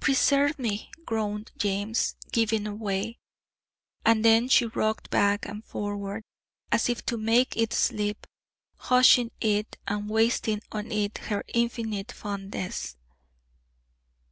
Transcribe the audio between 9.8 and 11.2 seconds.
and wasting on it